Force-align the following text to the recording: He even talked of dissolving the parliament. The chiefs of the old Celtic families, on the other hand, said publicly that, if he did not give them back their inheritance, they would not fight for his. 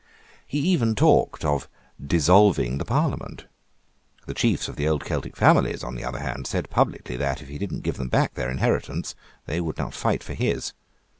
He 0.47 0.57
even 0.61 0.95
talked 0.95 1.45
of 1.45 1.69
dissolving 2.03 2.79
the 2.79 2.85
parliament. 2.85 3.45
The 4.25 4.33
chiefs 4.33 4.67
of 4.67 4.75
the 4.75 4.87
old 4.87 5.03
Celtic 5.05 5.37
families, 5.37 5.83
on 5.83 5.93
the 5.93 6.03
other 6.03 6.17
hand, 6.17 6.47
said 6.47 6.71
publicly 6.71 7.17
that, 7.17 7.43
if 7.43 7.49
he 7.49 7.59
did 7.59 7.71
not 7.71 7.83
give 7.83 7.97
them 7.97 8.09
back 8.09 8.33
their 8.33 8.49
inheritance, 8.49 9.13
they 9.45 9.61
would 9.61 9.77
not 9.77 9.93
fight 9.93 10.23
for 10.23 10.33
his. 10.33 10.73